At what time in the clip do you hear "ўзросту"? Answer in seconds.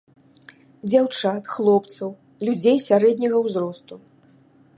3.45-3.95